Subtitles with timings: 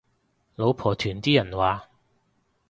[0.55, 1.87] 老婆團啲人話